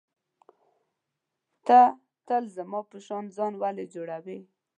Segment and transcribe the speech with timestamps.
[1.67, 1.79] ته
[2.27, 4.39] تل زما په شان ځان ولي جوړوې.